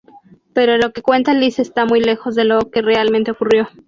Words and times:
Pero 0.55 0.79
lo 0.79 0.93
que 0.93 1.03
cuenta 1.03 1.31
Liz 1.35 1.59
está 1.59 1.85
muy 1.85 1.99
lejos 1.99 2.33
de 2.33 2.43
lo 2.43 2.71
que 2.71 2.81
realmente 2.81 3.29
ocurrió. 3.29 3.67